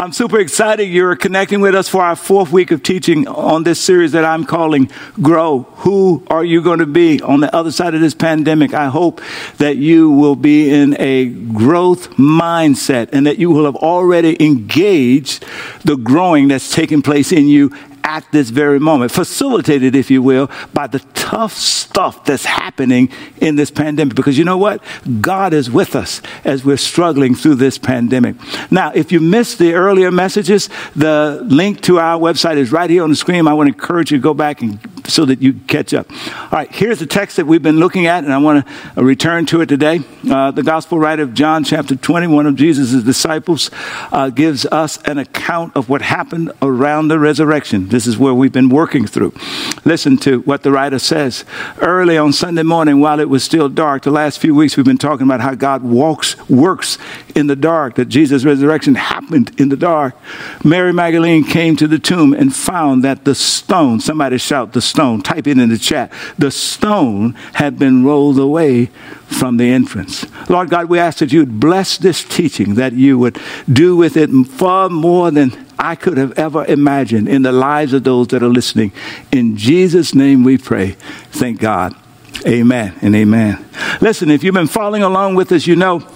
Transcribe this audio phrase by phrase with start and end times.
[0.00, 3.80] I'm super excited you're connecting with us for our fourth week of teaching on this
[3.80, 5.62] series that I'm calling Grow.
[5.78, 8.72] Who are you going to be on the other side of this pandemic?
[8.72, 9.20] I hope
[9.56, 15.44] that you will be in a growth mindset and that you will have already engaged
[15.84, 17.72] the growing that's taking place in you
[18.08, 23.54] at this very moment, facilitated, if you will, by the tough stuff that's happening in
[23.56, 24.14] this pandemic.
[24.14, 24.82] Because you know what?
[25.20, 28.36] God is with us as we're struggling through this pandemic.
[28.72, 33.02] Now, if you missed the earlier messages, the link to our website is right here
[33.02, 33.46] on the screen.
[33.46, 36.10] I want to encourage you to go back and so that you catch up.
[36.10, 39.46] All right, here's the text that we've been looking at, and I want to return
[39.46, 40.00] to it today.
[40.28, 43.70] Uh, the gospel writer of John, chapter 20, one of Jesus' disciples,
[44.12, 47.88] uh, gives us an account of what happened around the resurrection.
[47.98, 49.32] This is where we've been working through.
[49.84, 51.44] Listen to what the writer says.
[51.78, 54.98] Early on Sunday morning, while it was still dark, the last few weeks we've been
[54.98, 56.96] talking about how God walks, works
[57.34, 60.14] in the dark, that Jesus' resurrection happened in the dark.
[60.64, 65.20] Mary Magdalene came to the tomb and found that the stone, somebody shout, the stone,
[65.20, 68.90] type it in the chat, the stone had been rolled away
[69.28, 70.26] from the entrance.
[70.48, 73.38] Lord God, we ask that you would bless this teaching, that you would
[73.70, 78.04] do with it far more than I could have ever imagined in the lives of
[78.04, 78.92] those that are listening.
[79.30, 80.92] In Jesus' name we pray.
[81.30, 81.94] Thank God.
[82.46, 83.64] Amen and amen.
[84.00, 86.06] Listen, if you've been following along with us, you know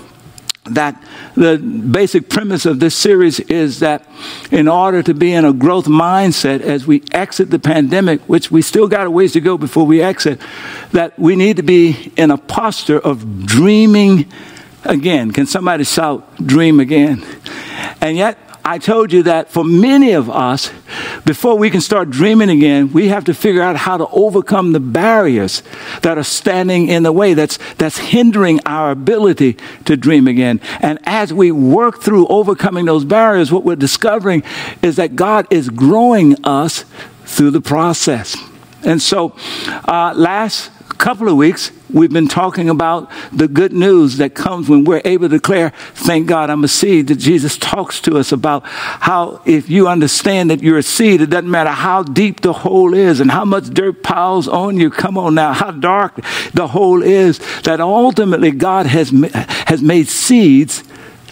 [0.65, 1.03] that
[1.35, 4.07] the basic premise of this series is that
[4.53, 8.63] in order to be in a growth mindset as we exit the pandemic, which we
[8.63, 10.41] still got a ways to go before we exit,
[10.93, 14.31] that we need to be in a posture of dreaming
[14.85, 15.33] again.
[15.33, 17.25] Can somebody shout, dream again?
[18.01, 20.71] And yet, I told you that for many of us,
[21.25, 24.81] before we can start dreaming again, we have to figure out how to overcome the
[24.81, 25.63] barriers
[26.03, 30.61] that are standing in the way, that's, that's hindering our ability to dream again.
[30.81, 34.45] And as we work through overcoming those barriers, what we're discovering
[34.81, 36.85] is that God is growing us
[37.25, 38.37] through the process.
[38.85, 39.35] And so,
[39.87, 40.71] uh, last
[41.03, 45.29] couple of weeks, we've been talking about the good news that comes when we're able
[45.29, 49.69] to declare, thank God I'm a seed, that Jesus talks to us about how if
[49.69, 53.33] you understand that you're a seed, it doesn't matter how deep the hole is and
[53.33, 54.91] how much dirt piles on you.
[54.91, 56.21] Come on now, how dark
[56.55, 60.85] the hole is, that ultimately God has, has made seeds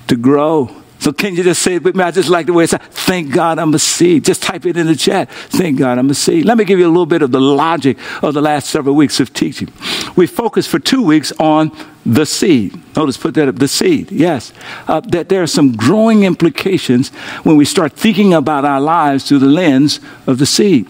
[0.09, 0.80] to grow.
[1.01, 2.05] So can you just say it with me?
[2.05, 2.85] I just like the way it sounds.
[2.91, 4.23] thank God I'm a seed.
[4.23, 5.31] Just type it in the chat.
[5.31, 6.45] Thank God I'm a seed.
[6.45, 9.19] Let me give you a little bit of the logic of the last several weeks
[9.19, 9.73] of teaching.
[10.15, 11.75] We focused for two weeks on
[12.05, 12.79] the seed.
[12.97, 14.53] Notice, put that up, the seed, yes.
[14.87, 17.09] Uh, that there are some growing implications
[17.45, 20.87] when we start thinking about our lives through the lens of the seed.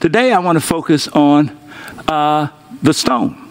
[0.00, 1.56] Today I want to focus on
[2.08, 2.48] uh,
[2.82, 3.43] the stone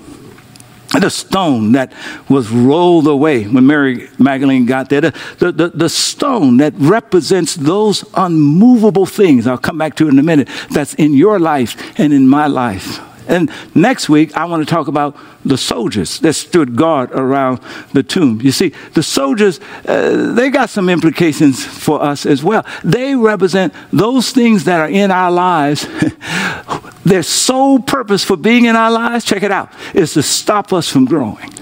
[1.00, 1.92] the stone that
[2.30, 5.12] was rolled away when Mary Magdalene got there, the,
[5.52, 10.50] the, the, stone that represents those unmovable things, I'll come back to in a minute,
[10.70, 13.00] that's in your life and in my life.
[13.28, 17.60] And next week, I want to talk about the soldiers that stood guard around
[17.94, 18.42] the tomb.
[18.42, 22.66] You see, the soldiers, uh, they got some implications for us as well.
[22.84, 25.88] They represent those things that are in our lives.
[27.04, 30.90] Their sole purpose for being in our lives, check it out, is to stop us
[30.90, 31.54] from growing.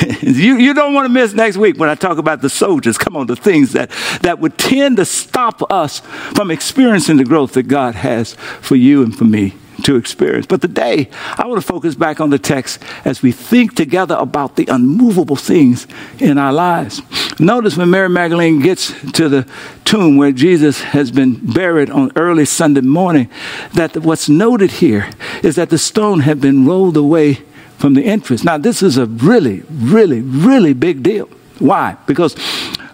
[0.20, 2.98] you, you don't want to miss next week when I talk about the soldiers.
[2.98, 3.90] Come on, the things that,
[4.22, 9.02] that would tend to stop us from experiencing the growth that God has for you
[9.02, 10.46] and for me to experience.
[10.46, 14.56] But today, I want to focus back on the text as we think together about
[14.56, 15.86] the unmovable things
[16.18, 17.02] in our lives.
[17.40, 19.48] Notice when Mary Magdalene gets to the
[19.84, 23.28] tomb where Jesus has been buried on early Sunday morning,
[23.74, 25.10] that what's noted here
[25.42, 27.42] is that the stone had been rolled away
[27.78, 28.44] from the entrance.
[28.44, 31.28] Now, this is a really, really, really big deal.
[31.58, 31.96] Why?
[32.06, 32.36] Because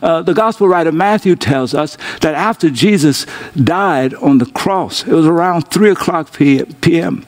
[0.03, 5.13] uh, the gospel writer Matthew tells us that after Jesus died on the cross, it
[5.13, 7.27] was around 3 o'clock p.m.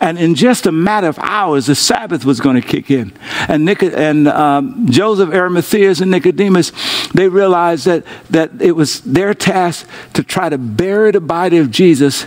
[0.00, 3.12] And in just a matter of hours, the Sabbath was going to kick in.
[3.48, 6.72] And, Nic- and um, Joseph, Arimatheus, and Nicodemus,
[7.14, 11.70] they realized that, that it was their task to try to bury the body of
[11.70, 12.26] Jesus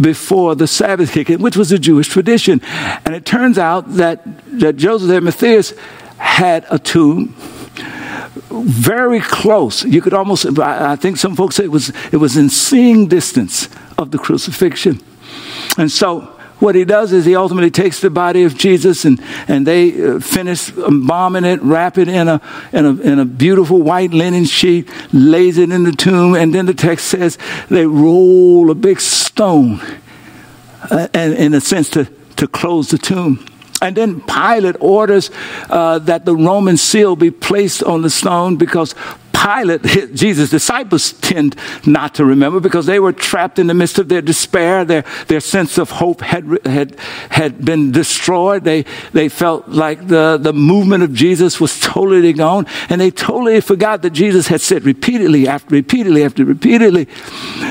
[0.00, 2.60] before the Sabbath kicked in, which was a Jewish tradition.
[3.04, 4.22] And it turns out that,
[4.60, 5.76] that Joseph, Arimatheus
[6.18, 7.34] had a tomb
[8.50, 9.84] very close.
[9.84, 13.68] You could almost, I think some folks say it was, it was in seeing distance
[13.98, 15.00] of the crucifixion.
[15.78, 19.66] And so what he does is he ultimately takes the body of Jesus and, and
[19.66, 22.40] they uh, finish embalming it, wrap it in a,
[22.72, 26.64] in, a, in a beautiful white linen sheet, lays it in the tomb, and then
[26.64, 27.36] the text says
[27.68, 29.80] they roll a big stone,
[30.90, 32.06] uh, and in a sense to,
[32.36, 33.44] to close the tomb.
[33.82, 35.30] And then Pilate orders
[35.68, 38.94] uh, that the Roman seal be placed on the stone because
[39.36, 39.82] Pilate,
[40.14, 44.22] Jesus' disciples tend not to remember because they were trapped in the midst of their
[44.22, 44.84] despair.
[44.84, 46.96] Their, their sense of hope had, had,
[47.30, 48.64] had been destroyed.
[48.64, 52.66] They, they felt like the, the movement of Jesus was totally gone.
[52.88, 57.04] And they totally forgot that Jesus had said repeatedly after repeatedly after repeatedly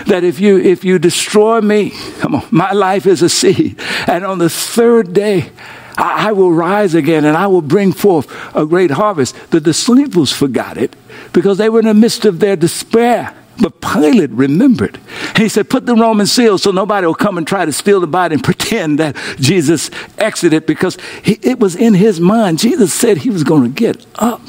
[0.06, 3.80] that if you, if you destroy me, come on, my life is a seed.
[4.08, 5.50] And on the third day,
[5.98, 9.36] I, will rise again and I will bring forth a great harvest.
[9.52, 10.96] The disciples forgot it
[11.34, 13.34] because they were in the midst of their despair.
[13.58, 15.00] But Pilate remembered.
[15.38, 18.08] He said, Put the Roman seal so nobody will come and try to steal the
[18.08, 22.60] body and pretend that Jesus exited because he, it was in his mind.
[22.60, 24.42] Jesus said he was going to get up.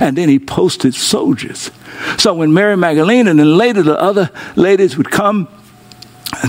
[0.00, 1.70] And then he posted soldiers.
[2.18, 5.48] So when Mary Magdalene and then later the other ladies would come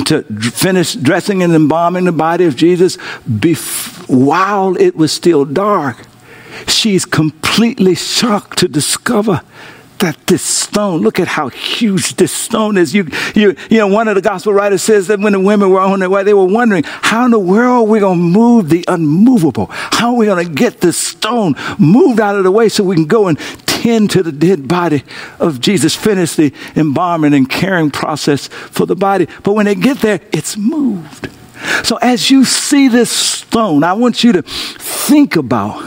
[0.06, 2.98] to finish dressing and embalming the body of Jesus
[3.30, 6.06] bef- while it was still dark.
[6.68, 9.42] She's completely shocked to discover
[10.00, 12.94] that this stone, look at how huge this stone is.
[12.94, 15.80] You, you, you know, one of the gospel writers says that when the women were
[15.80, 18.70] on their way, they were wondering, how in the world are we going to move
[18.70, 19.68] the unmovable?
[19.70, 22.96] How are we going to get this stone moved out of the way so we
[22.96, 23.40] can go and
[23.82, 25.04] tend to the dead body
[25.40, 29.28] of Jesus, finish the embalming and caring process for the body.
[29.44, 31.30] But when they get there, it's moved.
[31.84, 35.82] So as you see this stone, I want you to think about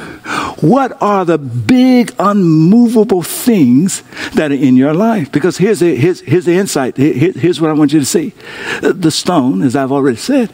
[0.62, 4.02] what are the big unmovable things
[4.34, 5.30] that are in your life.
[5.32, 6.96] Because here's, a, here's, here's the insight.
[6.96, 8.32] Here, here's what I want you to see.
[8.80, 10.52] The stone, as I've already said,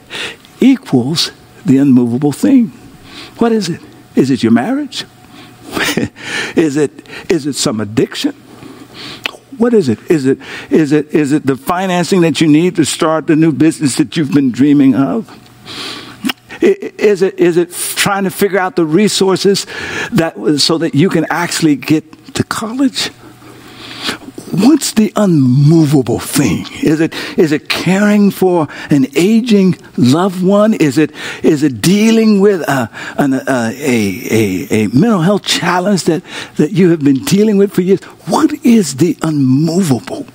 [0.61, 1.33] equals
[1.65, 2.69] the unmovable thing.
[3.39, 3.81] What is it?
[4.15, 5.05] Is it your marriage?
[6.57, 6.91] is it
[7.31, 8.33] is it some addiction?
[9.59, 9.99] What is it?
[10.11, 10.39] Is it
[10.71, 14.17] is it is it the financing that you need to start the new business that
[14.17, 15.31] you've been dreaming of?
[16.63, 19.67] Is it is it trying to figure out the resources
[20.13, 23.11] that so that you can actually get to college?
[24.61, 26.67] What's the unmovable thing?
[26.83, 30.75] Is it, is it caring for an aging loved one?
[30.75, 31.13] Is it,
[31.43, 36.23] is it dealing with a, an, a, a, a, mental health challenge that,
[36.57, 38.03] that you have been dealing with for years?
[38.27, 40.27] What is the unmovable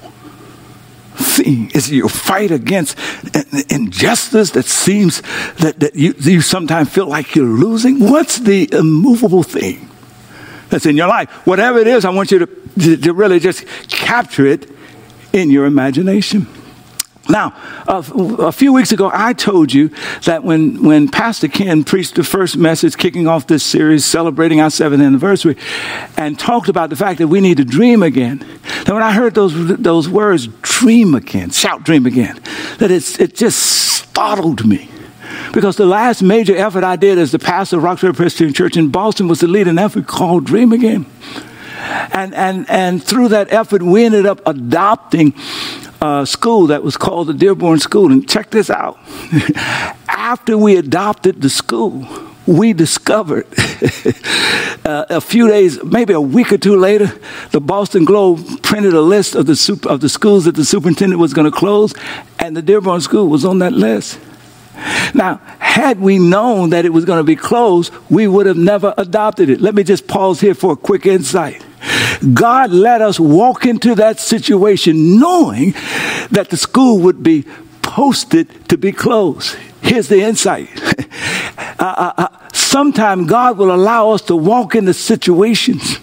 [1.16, 1.72] thing?
[1.72, 2.98] Is it your fight against
[3.70, 5.22] injustice that seems
[5.58, 8.00] that, that you, you sometimes feel like you're losing?
[8.00, 9.90] What's the immovable thing?
[10.72, 11.30] that's in your life.
[11.46, 12.48] Whatever it is, I want you to,
[12.80, 14.70] to, to really just capture it
[15.34, 16.48] in your imagination.
[17.30, 17.56] Now,
[17.88, 19.92] a, few weeks ago, I told you
[20.26, 24.72] that when, when Pastor Ken preached the first message kicking off this series, celebrating our
[24.72, 25.56] seventh anniversary,
[26.18, 28.40] and talked about the fact that we need to dream again,
[28.86, 32.40] that when I heard those, those words, dream again, shout dream again,
[32.80, 34.90] that it's, it just startled me.
[35.54, 38.90] Because the last major effort I did as the pastor of Roxbury Presbyterian Church in
[38.90, 41.06] Boston was to lead an effort called Dream Again.
[42.14, 45.34] And, and, and through that effort, we ended up adopting
[46.02, 48.12] a school that was called the Dearborn School.
[48.12, 49.00] And check this out.
[50.08, 52.08] After we adopted the school,
[52.48, 53.48] we discovered
[54.86, 57.12] uh, a few days, maybe a week or two later,
[57.52, 61.20] the Boston Globe printed a list of the, super, of the schools that the superintendent
[61.20, 61.94] was going to close,
[62.40, 64.20] and the Dearborn School was on that list.
[65.14, 68.94] Now, had we known that it was going to be closed, we would have never
[68.98, 69.62] adopted it.
[69.62, 71.64] Let me just pause here for a quick insight.
[72.34, 75.72] God let us walk into that situation knowing
[76.30, 77.46] that the school would be
[77.82, 79.56] posted to be closed.
[79.82, 80.70] Here's the insight.
[81.80, 86.00] uh, uh, uh, Sometimes God will allow us to walk into situations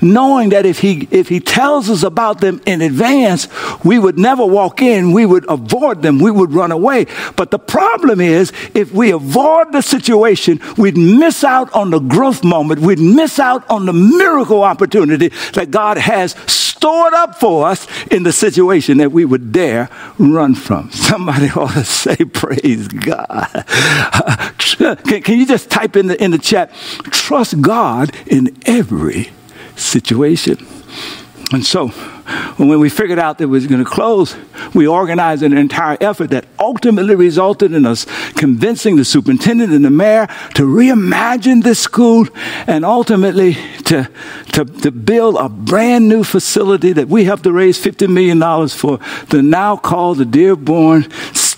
[0.00, 3.48] knowing that if he, if he tells us about them in advance,
[3.84, 7.06] we would never walk in, we would avoid them, we would run away.
[7.36, 12.44] But the problem is, if we avoid the situation, we'd miss out on the growth
[12.44, 16.32] moment, we'd miss out on the miracle opportunity that God has
[16.80, 20.90] stored up for us in the situation that we would dare run from.
[21.10, 23.48] Somebody ought to say, Praise God.
[25.04, 26.72] can, can you just type in the, in the chat,
[27.10, 29.30] trust God in every
[29.80, 30.66] situation.
[31.52, 31.88] And so,
[32.58, 34.36] when we figured out that it was going to close,
[34.72, 39.90] we organized an entire effort that ultimately resulted in us convincing the superintendent and the
[39.90, 42.28] mayor to reimagine this school
[42.68, 44.08] and ultimately to,
[44.52, 48.98] to, to build a brand new facility that we have to raise $50 million for,
[49.30, 51.10] the now called the Dearborn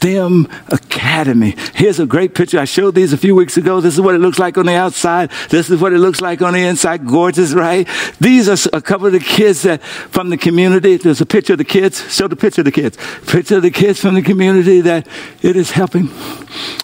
[0.03, 1.55] STEM Academy.
[1.77, 2.59] Here's a great picture.
[2.59, 3.81] I showed these a few weeks ago.
[3.81, 5.31] This is what it looks like on the outside.
[5.49, 7.07] This is what it looks like on the inside.
[7.07, 7.87] Gorgeous, right?
[8.21, 10.97] These are a couple of the kids that from the community.
[10.97, 12.13] There's a picture of the kids.
[12.13, 12.99] Show the picture of the kids.
[13.29, 15.07] Picture of the kids from the community that
[15.41, 16.09] it is helping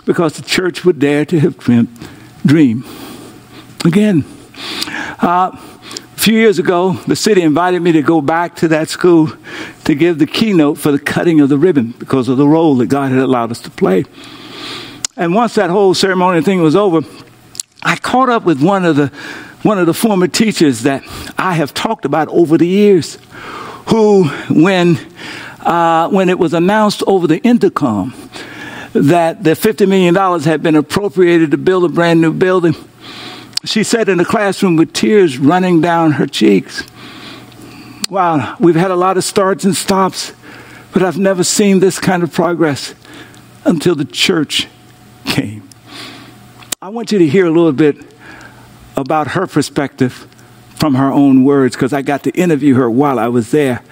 [0.04, 1.58] because the church would dare to have
[2.46, 2.84] dream
[3.84, 4.24] again.
[5.18, 5.58] Uh,
[6.18, 9.30] A few years ago, the city invited me to go back to that school
[9.84, 12.86] to give the keynote for the cutting of the ribbon because of the role that
[12.86, 14.04] God had allowed us to play.
[15.16, 17.02] And once that whole ceremony thing was over,
[17.84, 19.12] I caught up with one of the
[19.62, 21.04] one of the former teachers that
[21.38, 23.18] I have talked about over the years,
[23.86, 24.98] who, when
[25.60, 28.12] uh, when it was announced over the intercom
[28.92, 32.74] that the $50 million had been appropriated to build a brand new building,
[33.64, 36.84] she sat in the classroom with tears running down her cheeks.
[38.08, 40.32] Wow, we've had a lot of starts and stops,
[40.92, 42.94] but I've never seen this kind of progress
[43.64, 44.68] until the church
[45.24, 45.68] came.
[46.80, 47.96] I want you to hear a little bit
[48.96, 50.26] about her perspective
[50.76, 53.82] from her own words because I got to interview her while I was there.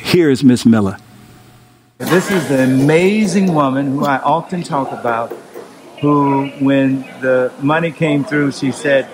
[0.00, 0.96] Here is Miss Miller.
[1.98, 5.36] This is the amazing woman who I often talk about,
[6.00, 9.08] who, when the money came through, she said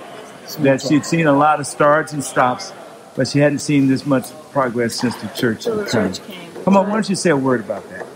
[0.60, 2.72] that she'd seen a lot of starts and stops,
[3.16, 6.52] but she hadn't seen this much progress since the church, the church came.
[6.64, 8.06] Come on, why don't you say a word about that?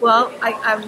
[0.00, 0.84] Well, I,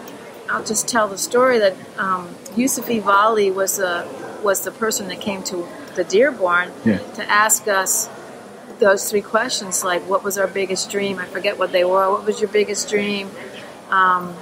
[0.53, 4.09] will just tell the story that um, Yusufi Vali was a
[4.43, 6.99] was the person that came to the Dearborn yeah.
[6.99, 8.09] to ask us
[8.79, 12.25] those three questions like what was our biggest dream i forget what they were what
[12.25, 13.31] was your biggest dream
[13.91, 14.35] um,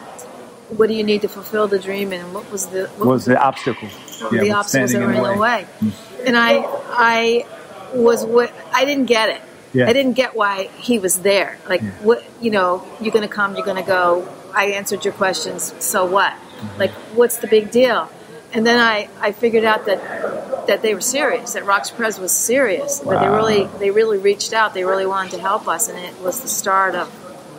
[0.77, 3.41] what do you need to fulfill the dream and what was the what, was the
[3.41, 5.93] obstacle what yeah, the obstacles that were in the way, mm.
[6.27, 7.47] and i i
[7.95, 9.41] was what i didn't get it
[9.73, 9.89] yeah.
[9.89, 11.91] i didn't get why he was there like yeah.
[12.03, 16.33] what you know you're gonna come you're gonna go i answered your questions so what
[16.33, 16.79] mm-hmm.
[16.79, 18.11] like what's the big deal
[18.53, 21.55] and then I, I figured out that that they were serious.
[21.55, 23.03] That Rox Pres was serious.
[23.03, 23.13] Wow.
[23.13, 24.75] That they really they really reached out.
[24.75, 27.13] They really wanted to help us, and it was the start of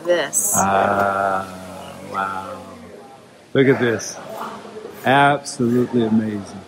[0.04, 0.56] this.
[0.56, 1.46] Uh,
[2.12, 2.69] wow!
[3.52, 4.16] Look at this,
[5.04, 6.60] absolutely amazing.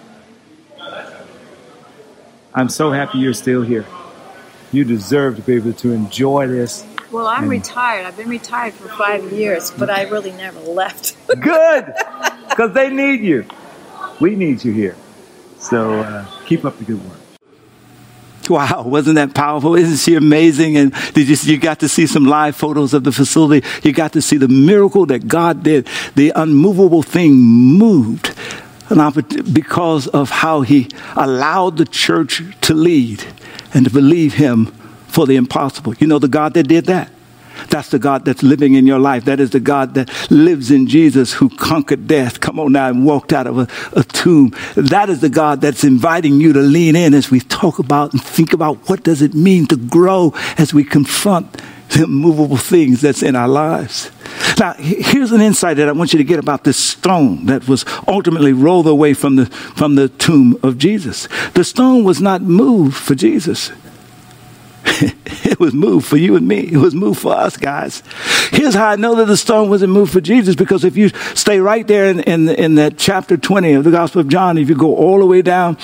[2.55, 3.87] I'm so happy you're still here.
[4.73, 6.85] You deserve to be able to enjoy this.
[7.13, 8.05] Well, I'm and retired.
[8.05, 11.17] I've been retired for five years, but I really never left.
[11.41, 11.95] Good,
[12.49, 13.47] because they need you.
[14.21, 14.97] We need you here.
[15.59, 17.19] So uh, keep up the good work.
[18.49, 19.75] Wow, wasn't that powerful?
[19.77, 20.77] Isn't she amazing?
[20.77, 23.67] And did you you got to see some live photos of the facility?
[23.83, 25.89] You got to see the miracle that God did.
[26.15, 28.35] The unmovable thing moved
[29.53, 33.25] because of how he allowed the church to lead
[33.73, 34.67] and to believe him
[35.07, 35.95] for the impossible.
[35.95, 37.11] You know the God that did that?
[37.69, 39.25] That's the God that's living in your life.
[39.25, 42.41] That is the God that lives in Jesus who conquered death.
[42.41, 43.69] Come on now and walked out of a,
[43.99, 44.55] a, tomb.
[44.75, 48.23] That is the God that's inviting you to lean in as we talk about and
[48.23, 51.61] think about what does it mean to grow as we confront
[51.93, 54.11] the immovable things that's in our lives.
[54.59, 57.85] Now, here's an insight that I want you to get about this stone that was
[58.09, 61.29] ultimately rolled away from the, from the tomb of Jesus.
[61.55, 63.71] The stone was not moved for Jesus.
[65.45, 66.61] it was moved for you and me.
[66.61, 68.03] It was moved for us, guys.
[68.51, 71.61] Here's how I know that the stone wasn't moved for Jesus because if you stay
[71.61, 74.75] right there in, in, in that chapter 20 of the Gospel of John, if you
[74.75, 75.77] go all the way down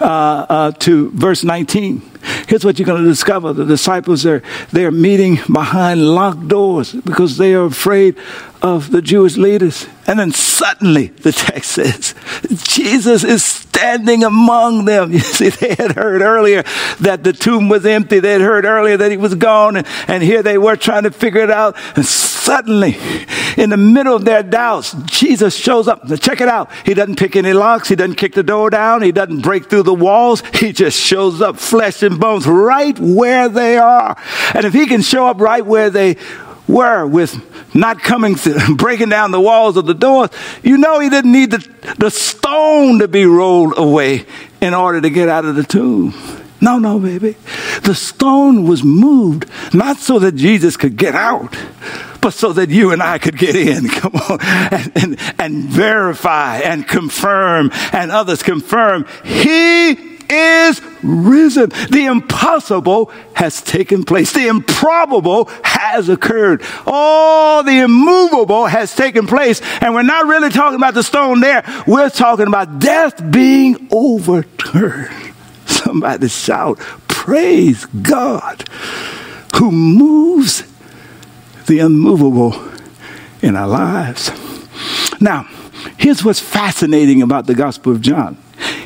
[0.00, 0.04] uh,
[0.48, 2.11] uh, to verse 19,
[2.48, 3.52] here's what you're going to discover.
[3.52, 8.16] The disciples are they're meeting behind locked doors because they are afraid
[8.62, 9.86] of the Jewish leaders.
[10.06, 12.14] And then suddenly, the text says,
[12.64, 15.12] Jesus is standing among them.
[15.12, 16.62] You see, they had heard earlier
[17.00, 18.20] that the tomb was empty.
[18.20, 19.76] They had heard earlier that he was gone.
[19.76, 21.76] And, and here they were trying to figure it out.
[21.96, 22.06] And
[22.42, 22.96] suddenly,
[23.56, 26.04] in the middle of their doubts, Jesus shows up.
[26.04, 26.70] Now check it out.
[26.84, 27.88] He doesn't pick any locks.
[27.88, 29.02] He doesn't kick the door down.
[29.02, 30.42] He doesn't break through the walls.
[30.54, 34.16] He just shows up flesh and bones right where they are.
[34.54, 36.16] And if he can show up right where they
[36.66, 37.40] were with
[37.74, 40.30] not coming, to, breaking down the walls of the doors,
[40.62, 44.26] you know he didn't need the, the stone to be rolled away
[44.60, 46.41] in order to get out of the tomb.
[46.62, 47.34] No, no, baby.
[47.82, 51.58] The stone was moved not so that Jesus could get out,
[52.20, 53.88] but so that you and I could get in.
[53.88, 54.38] Come on.
[54.40, 59.06] And, and, and verify and confirm and others confirm.
[59.24, 59.90] He
[60.30, 61.70] is risen.
[61.90, 64.32] The impossible has taken place.
[64.32, 66.62] The improbable has occurred.
[66.86, 69.60] All the immovable has taken place.
[69.80, 71.64] And we're not really talking about the stone there.
[71.88, 75.31] We're talking about death being overturned.
[75.66, 76.78] Somebody shout,
[77.08, 78.64] Praise God
[79.56, 80.64] who moves
[81.66, 82.54] the unmovable
[83.42, 84.30] in our lives.
[85.20, 85.48] Now,
[85.98, 88.36] here's what's fascinating about the Gospel of John.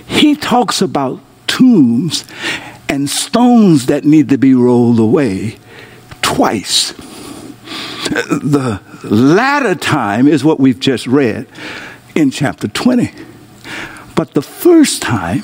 [0.06, 2.24] He talks about tombs
[2.88, 5.56] and stones that need to be rolled away
[6.20, 6.92] twice.
[8.10, 11.46] The latter time is what we've just read
[12.14, 13.12] in chapter 20.
[14.14, 15.42] But the first time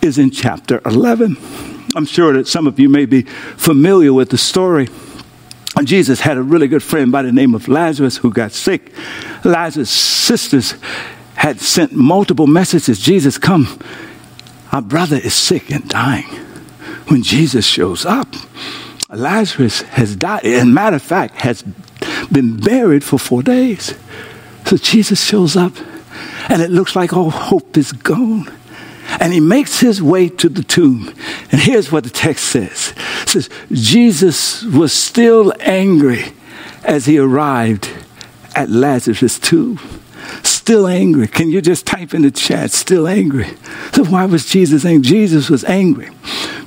[0.00, 1.36] is in chapter 11.
[1.94, 4.88] I'm sure that some of you may be familiar with the story.
[5.84, 8.92] Jesus had a really good friend by the name of Lazarus who got sick.
[9.44, 10.74] Lazarus' sisters
[11.34, 13.78] had sent multiple messages Jesus, come.
[14.70, 16.28] Our brother is sick and dying.
[17.08, 18.28] When Jesus shows up,
[19.10, 20.44] Lazarus has died.
[20.44, 21.62] As a matter of fact, has
[22.30, 23.94] been buried for four days.
[24.66, 25.72] So Jesus shows up,
[26.48, 28.50] and it looks like all hope is gone.
[29.20, 31.14] And he makes his way to the tomb.
[31.50, 36.32] And here's what the text says it says, Jesus was still angry
[36.84, 37.88] as he arrived
[38.54, 39.78] at Lazarus' tomb.
[40.42, 41.26] Still angry.
[41.26, 43.48] Can you just type in the chat, still angry?
[43.92, 45.02] So, why was Jesus angry?
[45.02, 46.10] Jesus was angry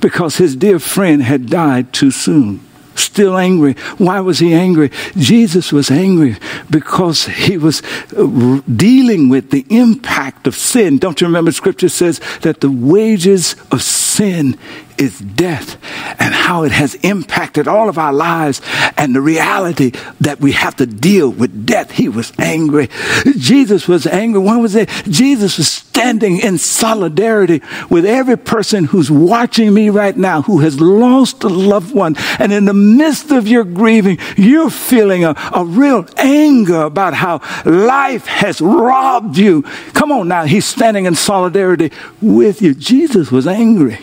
[0.00, 2.65] because his dear friend had died too soon
[3.02, 3.74] still angry.
[3.98, 4.90] Why was he angry?
[5.16, 6.36] Jesus was angry
[6.70, 7.82] because he was
[8.16, 10.98] uh, dealing with the impact of sin.
[10.98, 14.58] Don't you remember scripture says that the wages of sin
[14.98, 15.76] is death
[16.18, 18.60] and how it has impacted all of our lives
[18.96, 21.90] and the reality that we have to deal with death.
[21.90, 22.88] He was angry.
[23.36, 24.40] Jesus was angry.
[24.40, 24.88] Why was it?
[25.08, 30.80] Jesus was standing in solidarity with every person who's watching me right now who has
[30.80, 32.16] lost a loved one.
[32.38, 37.40] And in the midst of your grieving, you're feeling a, a real anger about how
[37.64, 39.62] life has robbed you.
[39.94, 40.44] Come on now.
[40.44, 42.74] He's standing in solidarity with you.
[42.74, 43.98] Jesus was angry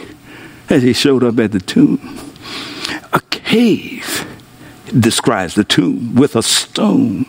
[0.73, 1.99] as he showed up at the tomb.
[3.13, 4.27] A cave
[4.99, 7.25] describes the tomb with a stone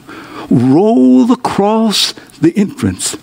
[0.51, 3.17] rolled across the entrance.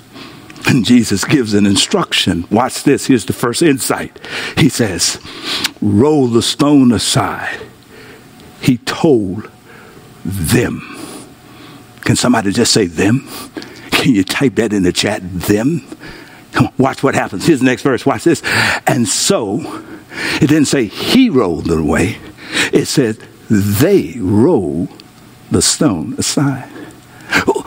[0.68, 2.46] And Jesus gives an instruction.
[2.52, 3.08] Watch this.
[3.08, 4.20] Here's the first insight.
[4.58, 5.20] He says,
[5.82, 7.60] Roll the stone aside.
[8.62, 9.50] He told
[10.24, 10.82] them.
[12.02, 13.28] Can somebody just say them?
[13.90, 15.22] Can you type that in the chat?
[15.24, 15.88] Them?
[16.52, 17.46] Come on, watch what happens.
[17.46, 18.06] Here's the next verse.
[18.06, 18.42] Watch this.
[18.88, 19.60] And so
[20.42, 22.18] it didn't say he rolled it away,
[22.74, 23.18] it said
[23.50, 24.90] they rolled
[25.50, 26.70] the stone aside.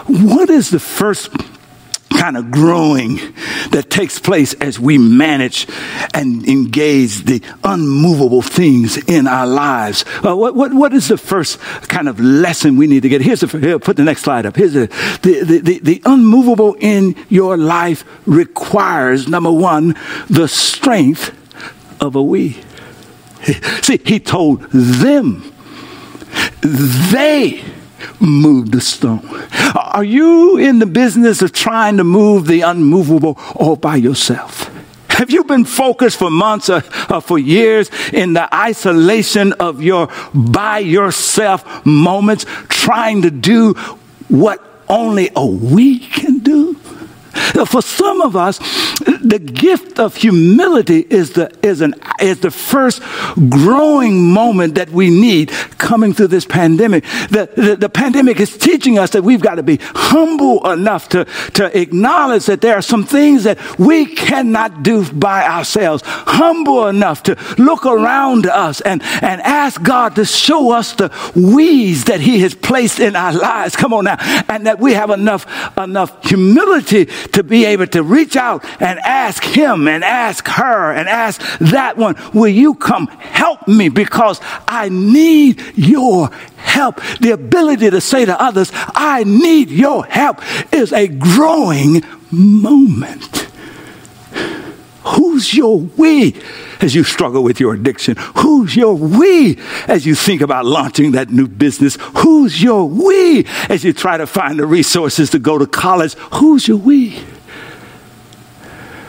[0.07, 1.31] What is the first
[2.17, 3.19] kind of growing
[3.71, 5.67] that takes place as we manage
[6.13, 10.05] and engage the unmovable things in our lives.
[10.25, 13.21] Uh, what, what, what is the first kind of lesson we need to get?
[13.21, 14.57] Here's the, here, put the next slide up.
[14.57, 14.87] Here's the,
[15.23, 19.95] the, the, the, the unmovable in your life requires, number one,
[20.29, 21.35] the strength
[22.01, 22.63] of a we.
[23.83, 25.53] See, he told them,
[26.63, 27.63] they
[28.21, 29.27] moved the stone.
[29.75, 34.71] Are you in the business of trying to move the unmovable all by yourself?
[35.11, 40.09] Have you been focused for months or, or, for years in the isolation of your
[40.35, 43.75] by yourself moments, trying to do
[44.29, 46.77] what only a we can do?
[47.67, 48.59] For some of us,
[48.99, 53.03] the gift of humility is the, is, an, is the first
[53.49, 57.05] growing moment that we need coming through this pandemic.
[57.31, 61.25] The, the, the pandemic is teaching us that we've got to be humble enough to,
[61.55, 66.03] to acknowledge that there are some things that we cannot do by ourselves.
[66.05, 72.05] Humble enough to look around us and, and ask God to show us the weeds
[72.05, 73.77] that He has placed in our lives.
[73.77, 74.17] Come on now.
[74.49, 79.43] And that we have enough, enough humility to be able to reach out and ask
[79.43, 84.89] him and ask her and ask that one, will you come help me because I
[84.89, 87.01] need your help.
[87.21, 90.41] The ability to say to others, I need your help
[90.73, 93.49] is a growing moment.
[95.05, 96.35] Who's your we
[96.85, 98.17] as you struggle with your addiction?
[98.37, 101.97] Who's your we as you think about launching that new business?
[102.19, 106.15] Who's your we as you try to find the resources to go to college?
[106.35, 107.25] Who's your we?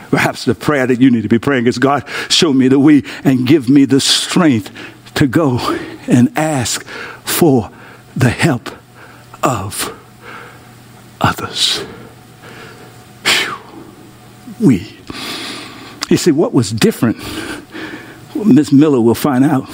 [0.10, 3.04] Perhaps the prayer that you need to be praying is God, show me the we
[3.26, 4.72] and give me the strength
[5.16, 5.60] to go
[6.08, 7.70] and ask for
[8.16, 8.70] the help
[9.44, 9.94] of
[11.20, 11.80] others.
[13.26, 13.56] Whew.
[14.60, 14.98] We.
[16.10, 17.18] You see, what was different,
[18.44, 19.70] Miss Miller will find out,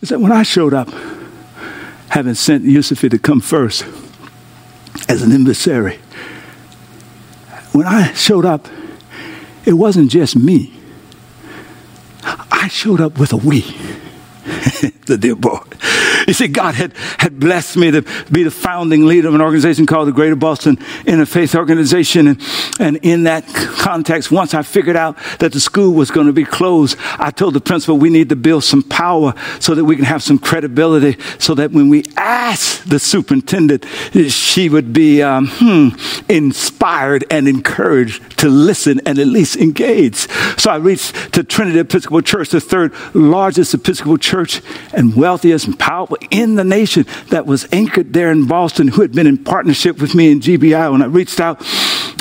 [0.00, 0.88] is that when I showed up,
[2.08, 3.84] having sent Yusufi to come first
[5.08, 5.98] as an emissary,
[7.72, 8.66] when I showed up,
[9.64, 10.72] it wasn't just me.
[12.50, 13.62] I showed up with a we,
[15.08, 15.68] the Dearborn.
[16.26, 19.86] You see, God had, had blessed me to be the founding leader of an organization
[19.86, 22.28] called the Greater Boston Interfaith Organization.
[22.28, 22.42] And,
[22.78, 26.44] and in that context, once I figured out that the school was going to be
[26.44, 30.04] closed, I told the principal we need to build some power so that we can
[30.04, 33.86] have some credibility so that when we ask the superintendent,
[34.28, 35.88] she would be um, hmm,
[36.28, 40.28] inspired and encouraged to listen and at least engage.
[40.58, 44.60] So I reached to Trinity Episcopal Church, the third largest Episcopal church
[44.98, 49.12] and wealthiest and powerful in the nation that was anchored there in Boston, who had
[49.12, 50.90] been in partnership with me in GBI.
[50.90, 51.62] When I reached out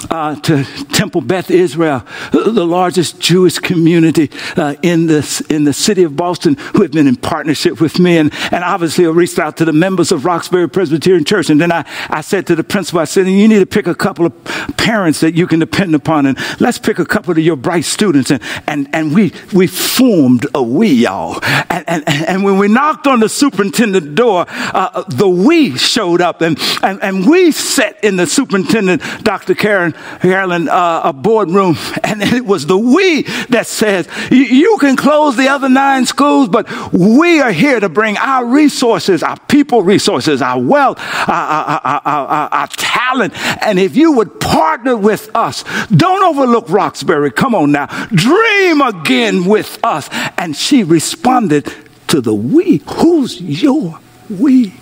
[0.10, 6.04] uh, to Temple Beth Israel, the largest Jewish community uh, in, the, in the city
[6.04, 8.18] of Boston, who had been in partnership with me.
[8.18, 11.50] And, and obviously, I reached out to the members of Roxbury Presbyterian Church.
[11.50, 13.96] And then I, I said to the principal, I said, you need to pick a
[13.96, 14.46] couple of
[14.78, 16.26] parents that you can depend upon.
[16.26, 18.32] And let's pick a couple of your bright students.
[18.32, 21.40] And, and, and we, we formed a we, y'all.
[21.70, 26.42] And, and, and when we knocked on the superintendent door, uh, the we showed up.
[26.42, 29.56] And, and, and we sat in the superintendent, Dr.
[29.56, 35.36] Karen Carolyn, uh, a boardroom, and it was the we that says, you can close
[35.36, 40.42] the other nine schools, but we are here to bring our resources, our people resources,
[40.42, 43.34] our wealth, our, our, our, our talent.
[43.64, 47.32] And if you would partner with us, don't overlook Roxbury.
[47.32, 47.88] Come on now.
[48.08, 50.10] Dream again with us.
[50.38, 51.74] And she responded
[52.08, 52.82] to the we.
[52.88, 54.74] Who's your we?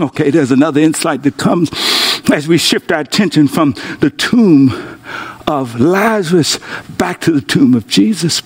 [0.00, 1.70] Okay, there's another insight that comes
[2.32, 4.70] as we shift our attention from the tomb
[5.46, 6.58] of Lazarus
[6.96, 8.42] back to the tomb of Jesus.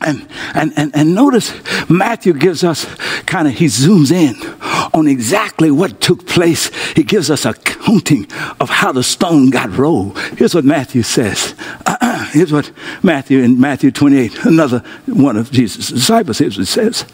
[0.00, 1.52] And, and, and, and notice
[1.88, 2.86] Matthew gives us
[3.24, 4.34] kind of, he zooms in
[4.92, 6.74] on exactly what took place.
[6.94, 8.26] He gives us a counting
[8.58, 10.18] of how the stone got rolled.
[10.18, 11.54] Here's what Matthew says.
[11.86, 12.01] Uh-uh.
[12.32, 17.04] Here's what Matthew in Matthew 28, another one of Jesus' disciples, here's what says.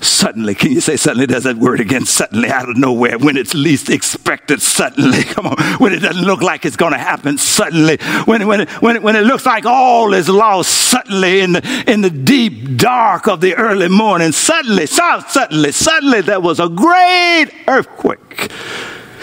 [0.00, 1.26] Suddenly, can you say suddenly?
[1.26, 5.22] There's that word again, suddenly, out of nowhere, when it's least expected, suddenly.
[5.24, 7.98] Come on, when it doesn't look like it's going to happen, suddenly.
[8.24, 12.00] When, when, it, when, when it looks like all is lost, suddenly, in the, in
[12.00, 18.50] the deep dark of the early morning, suddenly, suddenly, suddenly, there was a great earthquake.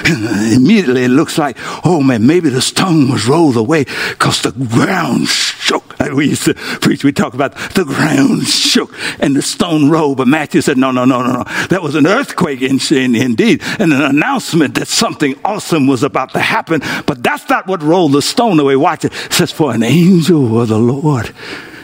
[0.54, 5.28] Immediately it looks like, oh man, maybe the stone was rolled away because the ground
[5.28, 5.84] shook.
[6.14, 10.18] We used to preach, we talk about the ground shook and the stone rolled.
[10.18, 11.44] But Matthew said, no, no, no, no, no.
[11.68, 16.32] That was an earthquake in, in, indeed and an announcement that something awesome was about
[16.34, 16.82] to happen.
[17.06, 18.76] But that's not what rolled the stone away.
[18.76, 19.14] Watch it.
[19.14, 21.34] It says, for an angel of the Lord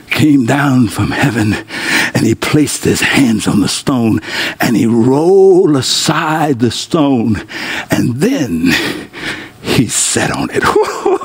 [0.09, 1.53] came down from heaven
[2.13, 4.19] and he placed his hands on the stone
[4.59, 7.35] and he rolled aside the stone
[7.91, 8.71] and then
[9.61, 10.63] he sat on it.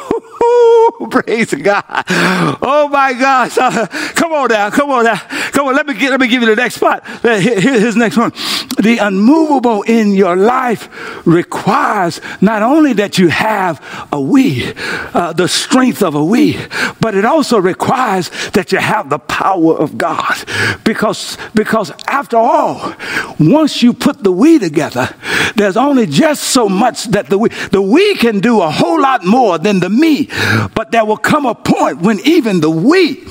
[1.10, 1.84] Praise God.
[2.62, 3.58] Oh my gosh.
[3.58, 4.70] Uh, come on now.
[4.70, 5.16] Come on now.
[5.52, 5.74] Come on.
[5.74, 7.02] Let me, get, let me give you the next spot.
[7.24, 8.32] Uh, here, here's next one.
[8.80, 10.88] The unmovable in your life
[11.26, 14.72] requires not only that you have a we,
[15.14, 16.58] uh, the strength of a we,
[17.00, 20.36] but it also requires that you have the power of God.
[20.84, 22.94] Because, because after all,
[23.38, 25.14] once you put the we together,
[25.54, 29.24] there's only just so much that the we, the we can do a whole lot
[29.24, 30.28] more than the me.
[30.74, 33.24] But there will come a point when even the we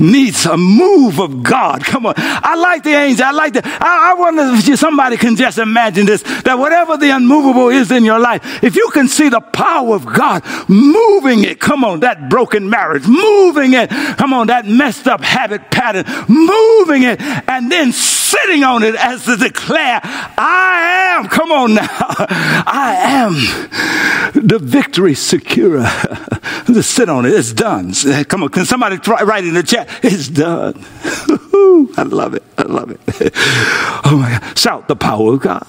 [0.00, 1.84] needs a move of God.
[1.84, 2.14] Come on.
[2.16, 3.24] I like the angel.
[3.26, 7.10] I like the, I, I wonder if somebody can just imagine this, that whatever the
[7.10, 11.60] unmovable is in your life, if you can see the power of God moving it,
[11.60, 17.04] come on, that broken marriage, moving it, come on, that messed up habit pattern, moving
[17.04, 17.92] it, and then
[18.32, 23.34] sitting on it as to declare, I am, come on now, I am
[24.46, 25.82] the victory secure.
[26.66, 27.32] Just sit on it.
[27.34, 27.92] It's done.
[28.24, 29.88] Come on, can somebody write in the chat?
[30.02, 30.74] It's done.
[31.96, 32.42] I love it.
[32.56, 33.00] I love it.
[34.04, 34.58] Oh my God.
[34.58, 35.66] Shout the power of God.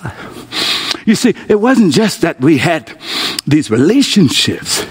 [1.06, 2.97] You see, it wasn't just that we had
[3.45, 4.86] these relationships.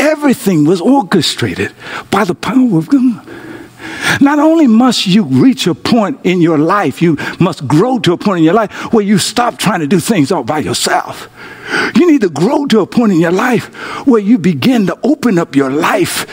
[0.00, 1.72] Everything was orchestrated
[2.10, 3.26] by the power of God.
[4.20, 8.18] Not only must you reach a point in your life, you must grow to a
[8.18, 11.28] point in your life where you stop trying to do things all by yourself.
[11.94, 13.66] You need to grow to a point in your life
[14.06, 16.26] where you begin to open up your life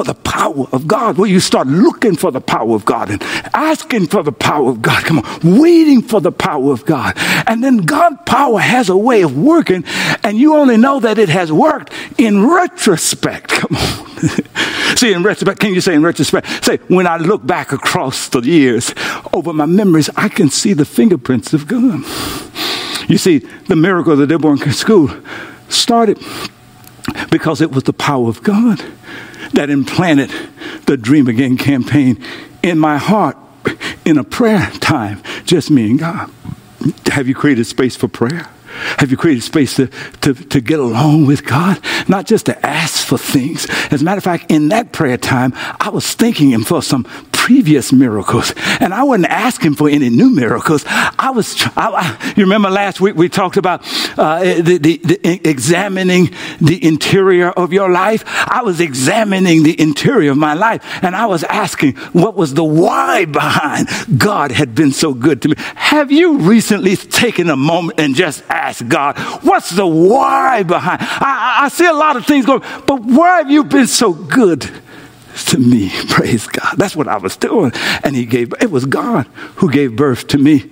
[0.00, 3.22] for the power of God, where you start looking for the power of God and
[3.52, 5.04] asking for the power of God.
[5.04, 7.12] Come on, waiting for the power of God.
[7.46, 9.84] And then God's power has a way of working,
[10.24, 13.48] and you only know that it has worked in retrospect.
[13.50, 14.96] Come on.
[14.96, 16.64] See, in retrospect, can you say in retrospect?
[16.64, 18.94] Say, when I look back across the years
[19.34, 22.02] over my memories, I can see the fingerprints of God.
[23.06, 25.10] You see, the miracle of the Dearborn School
[25.68, 26.18] started
[27.30, 28.82] because it was the power of God
[29.52, 30.30] that implanted
[30.86, 32.22] the Dream Again campaign
[32.62, 33.36] in my heart
[34.04, 36.30] in a prayer time, just me and God.
[37.06, 38.48] Have you created space for prayer?
[38.98, 39.88] Have you created space to,
[40.20, 41.78] to, to get along with God?
[42.08, 43.66] Not just to ask for things.
[43.90, 47.04] As a matter of fact, in that prayer time, I was thanking Him for some
[47.50, 48.54] previous miracles.
[48.78, 50.84] And I wasn't asking for any new miracles.
[50.86, 53.80] I was, I, I, you remember last week we talked about
[54.16, 58.22] uh, the, the, the, examining the interior of your life?
[58.26, 62.62] I was examining the interior of my life and I was asking what was the
[62.62, 65.56] why behind God had been so good to me.
[65.74, 71.00] Have you recently taken a moment and just asked God, what's the why behind?
[71.00, 74.70] I, I see a lot of things going, but why have you been so good?
[75.46, 75.90] to me.
[76.08, 76.74] Praise God.
[76.76, 77.72] That's what I was doing.
[78.02, 80.70] And he gave, it was God who gave birth to me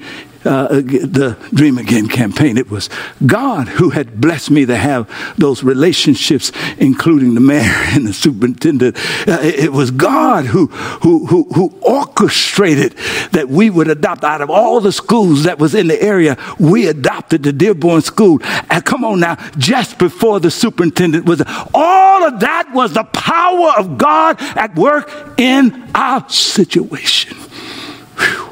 [0.48, 2.56] uh, the Dream Again campaign.
[2.56, 2.88] It was
[3.24, 7.60] God who had blessed me to have those relationships, including the mayor
[7.92, 8.96] and the superintendent.
[9.28, 12.92] Uh, it was God who, who, who, who orchestrated
[13.32, 16.38] that we would adopt out of all the schools that was in the area.
[16.58, 18.38] We adopted the Dearborn School.
[18.70, 21.42] And come on now, just before the superintendent was,
[21.74, 27.36] all of that was the power of God at work in our situation.
[27.36, 28.48] Whew.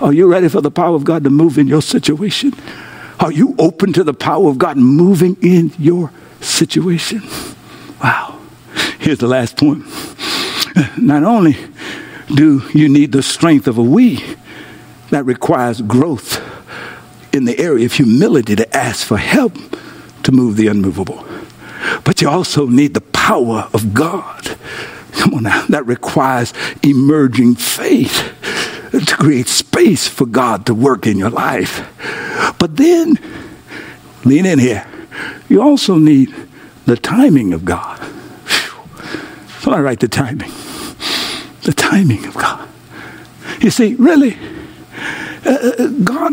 [0.00, 2.54] Are you ready for the power of God to move in your situation?
[3.18, 6.10] Are you open to the power of God moving in your
[6.40, 7.22] situation?
[8.02, 8.40] Wow.
[8.98, 9.84] Here's the last point.
[10.96, 11.56] Not only
[12.34, 14.24] do you need the strength of a we,
[15.10, 16.40] that requires growth
[17.34, 19.54] in the area of humility to ask for help
[20.22, 21.24] to move the unmovable.
[22.04, 24.56] But you also need the power of God.
[25.12, 28.32] Come on now, that requires emerging faith
[28.92, 31.86] to create space for God to work in your life.
[32.58, 33.18] But then,
[34.24, 34.86] lean in here,
[35.48, 36.34] you also need
[36.86, 38.00] the timing of God.
[39.60, 40.50] So I write the timing.
[41.62, 42.68] The timing of God.
[43.60, 44.38] You see, really,
[45.44, 46.32] uh, uh, God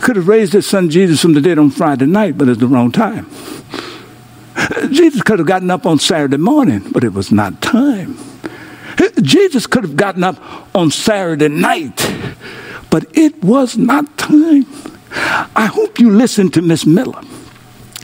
[0.00, 2.68] could have raised his son Jesus from the dead on Friday night, but it's the
[2.68, 3.28] wrong time.
[4.90, 8.16] Jesus could have gotten up on Saturday morning, but it was not time.
[9.22, 10.36] Jesus could have gotten up
[10.74, 11.96] on Saturday night,
[12.90, 14.66] but it was not time.
[15.10, 17.20] I hope you listen to Miss Miller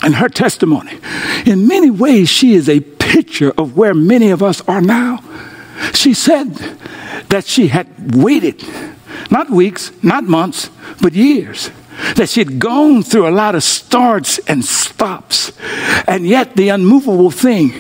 [0.03, 0.99] and her testimony.
[1.47, 5.23] In many ways, she is a picture of where many of us are now.
[5.93, 6.55] She said
[7.29, 8.65] that she had waited,
[9.31, 11.71] not weeks, not months, but years.
[12.17, 15.53] That she had gone through a lot of starts and stops.
[16.09, 17.73] And yet, the unmovable thing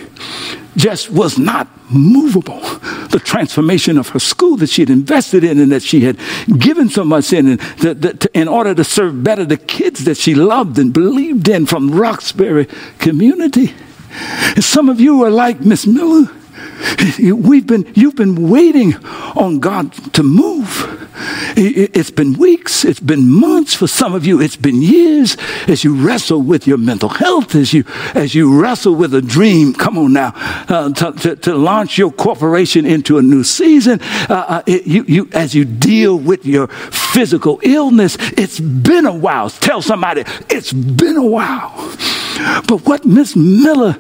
[0.77, 2.61] just was not movable.
[3.09, 6.19] The transformation of her school that she had invested in and that she had
[6.59, 10.05] given so much in, and the, the, to, in order to serve better the kids
[10.05, 12.67] that she loved and believed in from Roxbury
[12.99, 13.75] community.
[14.55, 16.31] And some of you are like Miss Miller.
[17.19, 18.97] We've been, you've been waiting
[19.37, 21.01] on God to move.
[21.57, 25.37] It's been weeks, it's been months for some of you, it's been years
[25.69, 29.75] as you wrestle with your mental health, as you, as you wrestle with a dream.
[29.75, 30.33] Come on now,
[30.69, 34.01] uh, to, to, to, launch your corporation into a new season.
[34.03, 39.15] Uh, uh, it, you, you, as you deal with your physical illness, it's been a
[39.15, 39.51] while.
[39.51, 41.73] Tell somebody, it's been a while.
[42.67, 43.99] But what Miss Miller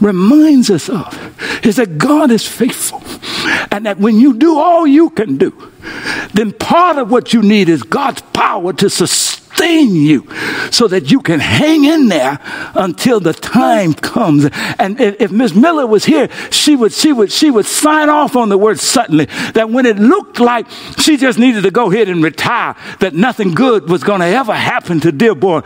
[0.00, 1.23] reminds us of
[1.64, 3.02] is that God is faithful.
[3.70, 5.52] And that when you do all you can do,
[6.32, 9.44] then part of what you need is God's power to sustain
[9.94, 10.26] you
[10.70, 12.38] so that you can hang in there
[12.74, 14.46] until the time comes.
[14.78, 18.48] And if Miss Miller was here, she would, she would, she would sign off on
[18.48, 20.66] the word suddenly that when it looked like
[20.98, 24.54] she just needed to go ahead and retire, that nothing good was going to ever
[24.54, 25.62] happen to Dearborn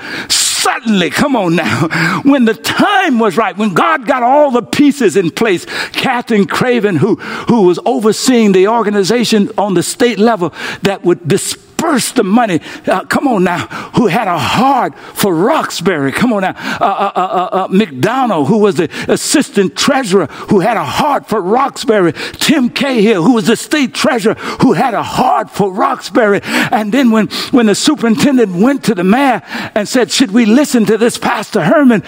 [0.68, 1.88] suddenly, come on now,
[2.24, 6.96] when the time was right, when God got all the pieces in place, Katherine Craven,
[6.96, 10.52] who, who was overseeing the organization on the state level
[10.82, 12.60] that would disperse dispersed the money.
[12.86, 16.12] Uh, come on now, who had a heart for Roxbury.
[16.12, 20.76] Come on now, uh, uh, uh, uh, McDonald, who was the assistant treasurer, who had
[20.76, 22.12] a heart for Roxbury.
[22.32, 26.40] Tim Cahill, who was the state treasurer, who had a heart for Roxbury.
[26.42, 29.42] And then when, when the superintendent went to the mayor
[29.74, 32.02] and said, should we listen to this Pastor Hurmon?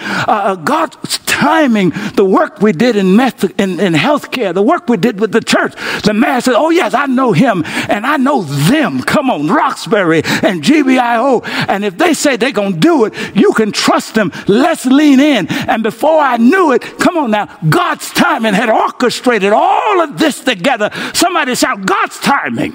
[0.65, 5.19] God's timing, the work we did in, meth- in, in healthcare, the work we did
[5.19, 5.73] with the church,
[6.03, 9.01] the man said, oh yes, I know him and I know them.
[9.01, 11.43] Come on, Roxbury and GBIO.
[11.67, 14.31] And if they say they're going to do it, you can trust them.
[14.47, 15.47] Let's lean in.
[15.67, 20.41] And before I knew it, come on now, God's timing had orchestrated all of this
[20.41, 20.91] together.
[21.13, 22.73] Somebody shout, God's timing.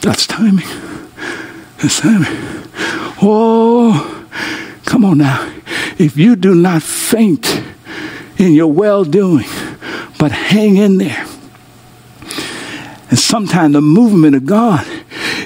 [0.00, 0.66] God's timing.
[1.78, 2.36] God's timing.
[3.22, 4.22] Oh,
[4.84, 5.52] come on now.
[5.98, 7.62] If you do not faint
[8.38, 9.46] in your well doing,
[10.18, 11.26] but hang in there
[13.12, 14.86] And sometimes the movement of God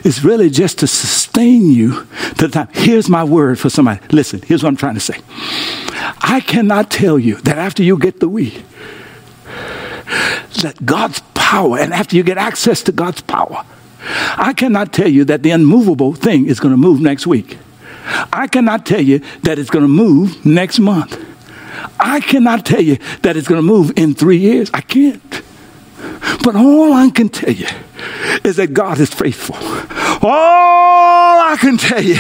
[0.04, 2.06] is really just to sustain you
[2.38, 2.68] to the time.
[2.72, 3.98] Here's my word for somebody.
[4.12, 5.18] Listen, here's what I'm trying to say.
[6.20, 8.62] I cannot tell you that after you get the we,
[10.62, 13.64] that God's power, and after you get access to God's power,
[14.36, 17.58] I cannot tell you that the unmovable thing is going to move next week.
[18.32, 21.18] I cannot tell you that it's going to move next month.
[21.98, 24.70] I cannot tell you that it's going to move in three years.
[24.72, 25.22] I can't.
[26.42, 27.66] But all I can tell you
[28.44, 29.56] is that God is faithful.
[30.22, 32.16] All I can tell you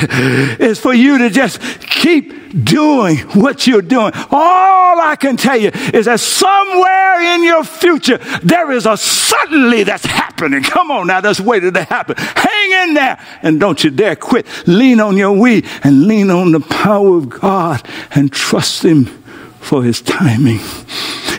[0.58, 4.12] is for you to just keep doing what you're doing.
[4.30, 9.84] All I can tell you is that somewhere in your future, there is a suddenly
[9.84, 10.62] that's happening.
[10.62, 12.16] Come on now, that's waiting to happen.
[12.18, 14.46] Hang in there and don't you dare quit.
[14.66, 19.06] Lean on your we and lean on the power of God and trust Him
[19.60, 20.60] for His timing.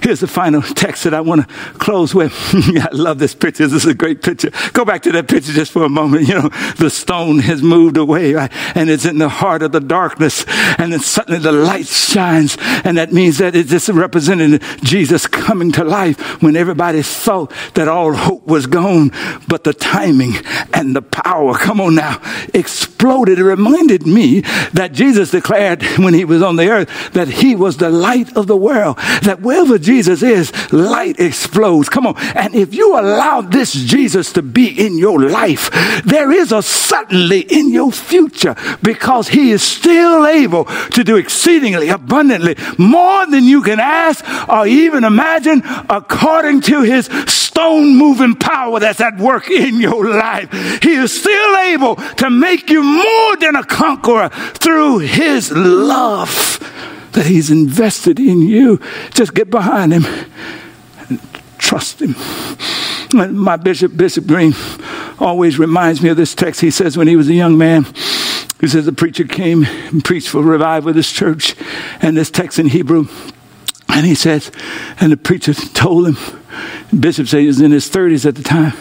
[0.08, 2.32] Here's the final text that I want to close with.
[2.54, 3.68] I love this picture.
[3.68, 4.52] This is a great picture.
[4.72, 6.30] Go back to that picture just for a moment.
[6.30, 8.50] You know, the stone has moved away right?
[8.74, 10.46] and it's in the heart of the darkness.
[10.78, 12.58] And then suddenly the light shines.
[12.86, 17.90] And that means that it's just representing Jesus coming to life when everybody thought that
[17.90, 19.12] all hope was gone.
[19.50, 20.36] But the timing
[20.74, 22.22] and the power, come on now,
[22.54, 23.40] exploded.
[23.40, 24.40] It reminded me
[24.72, 28.48] that Jesus declared when he was on the earth that he was the light of
[28.48, 28.98] the world.
[29.24, 31.90] That wherever Jesus is, light explodes.
[31.90, 32.18] Come on.
[32.36, 35.70] And if you allow this Jesus to be in your life,
[36.04, 41.90] there is a suddenly in your future because he is still able to do exceedingly
[41.90, 48.80] abundantly more than you can ask or even imagine according to his stone moving power
[48.80, 50.52] that's at work in your life.
[50.84, 56.60] He is still able to make you more than a conqueror through his love
[57.18, 58.80] that He's invested in you.
[59.12, 60.06] Just get behind Him
[61.10, 61.20] and
[61.58, 62.16] trust Him.
[63.14, 64.54] My bishop, Bishop Green,
[65.20, 66.62] always reminds me of this text.
[66.62, 67.86] He says, when he was a young man,
[68.62, 71.56] he says the preacher came and preached for revival of this church,
[72.02, 73.08] and this text in Hebrew.
[73.90, 74.52] And he says,
[75.00, 76.18] and the preacher told him,
[76.98, 78.74] Bishop said he was in his 30s at the time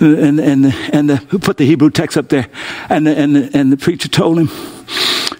[0.00, 2.48] and and and the, who put the Hebrew text up there,
[2.90, 4.48] and the, and the, and the preacher told him.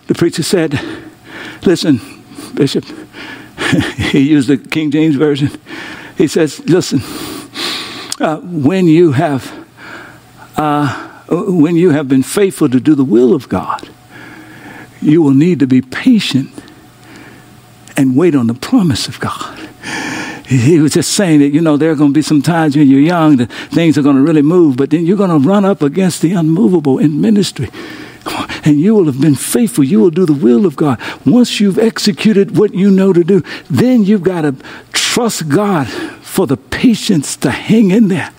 [0.07, 0.81] The preacher said,
[1.65, 2.01] "Listen,
[2.55, 2.85] Bishop,
[3.97, 5.51] he used the King James Version.
[6.17, 7.01] He says, listen,
[8.21, 9.53] uh, when you have
[10.57, 13.89] uh, when you have been faithful to do the will of God,
[15.03, 16.51] you will need to be patient
[17.97, 19.69] and wait on the promise of God.
[20.47, 22.89] He was just saying that, you know, there are going to be some times when
[22.89, 25.65] you're young that things are going to really move, but then you're going to run
[25.65, 27.69] up against the unmovable in ministry
[28.65, 29.85] and you will have been faithful.
[29.85, 31.01] You will do the will of God.
[31.25, 34.57] Once you've executed what you know to do, then you've got to
[34.93, 38.33] trust God for the patience to hang in there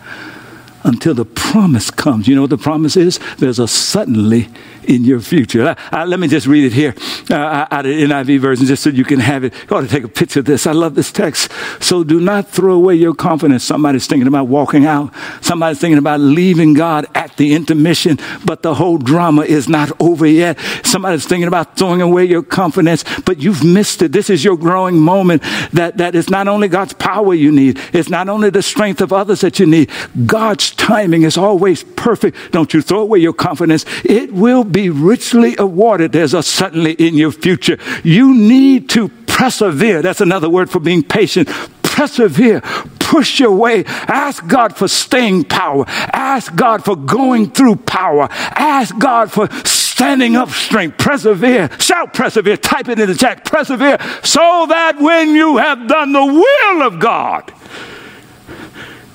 [0.83, 2.27] until the promise comes.
[2.27, 3.19] You know what the promise is?
[3.37, 4.49] There's a suddenly
[4.83, 5.75] in your future.
[5.91, 6.95] Uh, let me just read it here
[7.29, 9.53] uh, out of the NIV version just so you can have it.
[9.69, 10.65] You ought to take a picture of this.
[10.65, 11.51] I love this text.
[11.81, 13.63] So do not throw away your confidence.
[13.63, 15.13] Somebody's thinking about walking out.
[15.41, 17.05] Somebody's thinking about leaving God
[17.37, 20.59] the intermission, but the whole drama is not over yet.
[20.83, 24.11] Somebody's thinking about throwing away your confidence, but you've missed it.
[24.11, 28.09] This is your growing moment that, that it's not only God's power you need, it's
[28.09, 29.89] not only the strength of others that you need.
[30.25, 32.51] God's timing is always perfect.
[32.51, 33.85] Don't you throw away your confidence.
[34.03, 36.11] It will be richly awarded.
[36.11, 37.77] There's a suddenly in your future.
[38.03, 40.01] You need to persevere.
[40.01, 41.47] That's another word for being patient.
[41.83, 42.61] Persevere.
[43.07, 43.85] Push your way.
[43.85, 45.85] Ask God for staying power.
[45.87, 48.27] Ask God for going through power.
[48.29, 50.97] Ask God for standing up strength.
[50.97, 51.69] Persevere.
[51.79, 52.57] Shout persevere.
[52.57, 53.45] Type it in the chat.
[53.45, 57.53] Persevere so that when you have done the will of God,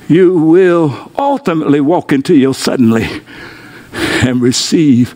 [0.08, 3.06] you will ultimately walk into your suddenly
[3.92, 5.10] and receive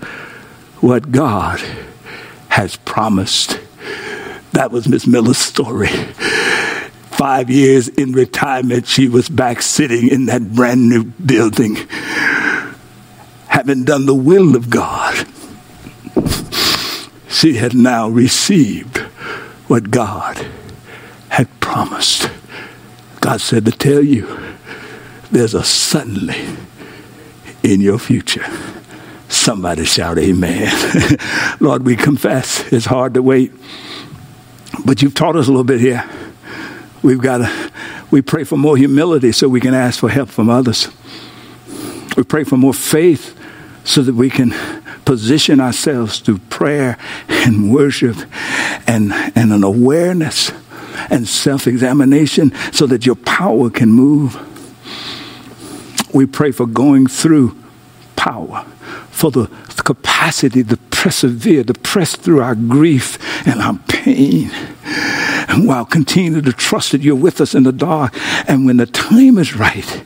[0.83, 1.62] what God
[2.49, 3.59] has promised.
[4.53, 5.89] That was Miss Miller's story.
[7.17, 11.77] Five years in retirement, she was back sitting in that brand new building,
[13.49, 15.27] having done the will of God.
[17.31, 18.99] She had now received
[19.67, 20.47] what God
[21.31, 22.31] had promised.
[23.21, 24.39] God said to tell you,
[25.31, 26.47] there's a suddenly
[27.62, 28.45] in your future.
[29.29, 30.71] Somebody shout amen.
[31.61, 33.53] Lord, we confess it's hard to wait.
[34.85, 36.09] But you've taught us a little bit here.
[37.07, 37.72] We've got to,
[38.11, 40.88] we pray for more humility so we can ask for help from others.
[42.16, 43.38] We pray for more faith
[43.84, 44.52] so that we can
[45.04, 46.98] position ourselves through prayer
[47.28, 48.16] and worship
[48.88, 50.50] and, and an awareness
[51.11, 54.36] and self examination so that your power can move
[56.16, 57.57] we pray for going through
[58.16, 58.64] power,
[59.11, 59.46] for the
[59.84, 64.50] capacity to persevere, to press through our grief and our pain.
[65.49, 68.14] And while continuing to trust that you're with us in the dark.
[68.49, 70.05] And when the time is right,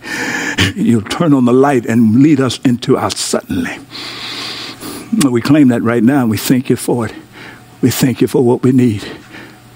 [0.76, 3.78] you'll turn on the light and lead us into our suddenly.
[5.30, 6.22] We claim that right now.
[6.22, 7.14] and We thank you for it.
[7.80, 9.04] We thank you for what we need.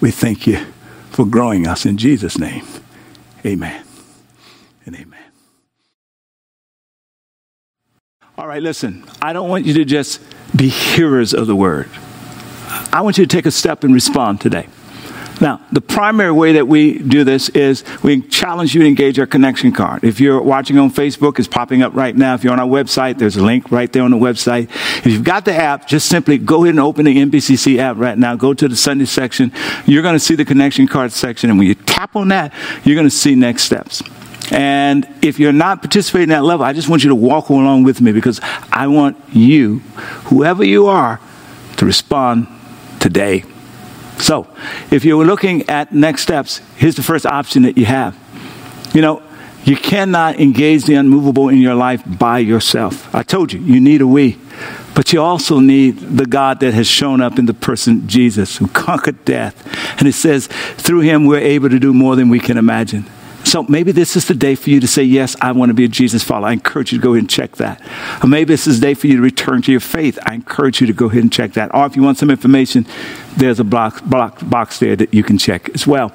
[0.00, 0.64] We thank you
[1.10, 2.66] for growing us in Jesus' name.
[3.46, 3.84] Amen
[4.84, 5.20] and amen.
[8.36, 10.20] All right, listen, I don't want you to just
[10.56, 11.88] be hearers of the word.
[12.92, 14.68] I want you to take a step and respond today.
[15.40, 19.26] Now, the primary way that we do this is we challenge you to engage our
[19.26, 20.04] connection card.
[20.04, 22.34] If you're watching on Facebook, it's popping up right now.
[22.34, 24.64] If you're on our website, there's a link right there on the website.
[24.98, 28.16] If you've got the app, just simply go ahead and open the NBCC app right
[28.16, 28.36] now.
[28.36, 29.52] Go to the Sunday section.
[29.86, 31.50] You're going to see the connection card section.
[31.50, 32.52] And when you tap on that,
[32.84, 34.02] you're going to see next steps.
[34.52, 37.84] And if you're not participating at that level, I just want you to walk along
[37.84, 39.78] with me because I want you,
[40.26, 41.20] whoever you are,
[41.78, 42.46] to respond
[43.00, 43.44] today.
[44.18, 44.46] So,
[44.90, 48.16] if you're looking at next steps, here's the first option that you have.
[48.94, 49.22] You know,
[49.64, 53.12] you cannot engage the unmovable in your life by yourself.
[53.14, 54.38] I told you, you need a we.
[54.94, 58.68] But you also need the God that has shown up in the person Jesus, who
[58.68, 59.66] conquered death.
[59.98, 63.06] And it says, through him, we're able to do more than we can imagine.
[63.44, 65.84] So maybe this is the day for you to say, Yes, I want to be
[65.84, 66.48] a Jesus follower.
[66.48, 67.80] I encourage you to go ahead and check that.
[68.22, 70.18] Or maybe this is the day for you to return to your faith.
[70.24, 71.74] I encourage you to go ahead and check that.
[71.74, 72.86] Or if you want some information,
[73.36, 76.12] there's a block, block, box there that you can check as well.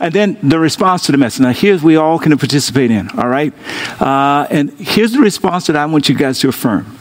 [0.00, 1.40] And then the response to the message.
[1.40, 3.52] Now, here's we all can participate in, all right?
[4.00, 6.98] Uh, and here's the response that I want you guys to affirm.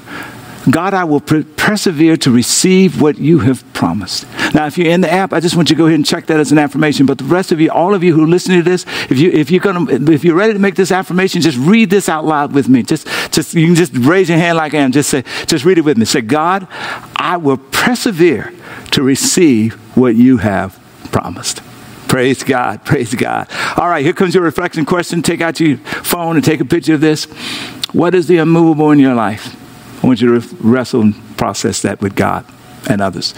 [0.69, 4.25] God, I will per- persevere to receive what you have promised.
[4.53, 6.27] Now, if you're in the app, I just want you to go ahead and check
[6.27, 7.05] that as an affirmation.
[7.05, 9.51] But the rest of you, all of you who listen to this, if you if
[9.51, 12.69] you're gonna if you're ready to make this affirmation, just read this out loud with
[12.69, 12.83] me.
[12.83, 14.91] Just just you can just raise your hand like I am.
[14.91, 16.05] Just say, just read it with me.
[16.05, 16.67] Say, God,
[17.15, 18.53] I will persevere
[18.91, 20.79] to receive what you have
[21.11, 21.61] promised.
[22.07, 22.85] Praise God.
[22.85, 23.47] Praise God.
[23.75, 25.23] All right, here comes your reflection question.
[25.23, 27.25] Take out your phone and take a picture of this.
[27.91, 29.59] What is the unmovable in your life?
[30.03, 32.45] I want you to wrestle and process that with God
[32.89, 33.33] and others.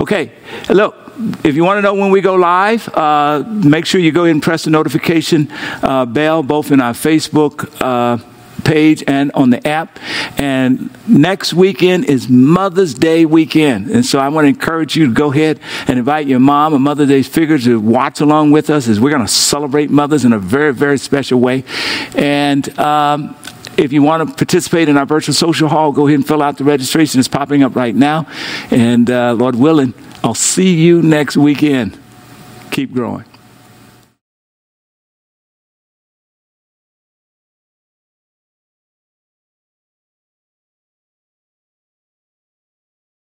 [0.00, 0.32] Okay,
[0.68, 0.96] look,
[1.44, 4.32] if you want to know when we go live, uh, make sure you go ahead
[4.32, 5.48] and press the notification
[5.82, 7.68] uh, bell, both in our Facebook.
[7.80, 8.18] Uh,
[8.64, 9.98] page and on the app.
[10.36, 13.88] And next weekend is Mother's Day weekend.
[13.88, 16.82] And so I want to encourage you to go ahead and invite your mom and
[16.82, 20.32] Mother's Day figures to watch along with us as we're going to celebrate mothers in
[20.32, 21.64] a very, very special way.
[22.14, 23.36] And um,
[23.78, 26.58] if you want to participate in our virtual social hall, go ahead and fill out
[26.58, 27.20] the registration.
[27.20, 28.26] It's popping up right now.
[28.70, 31.98] And uh, Lord willing, I'll see you next weekend.
[32.70, 33.24] Keep growing.